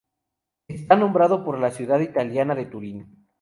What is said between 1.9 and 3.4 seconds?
italiana de Turín.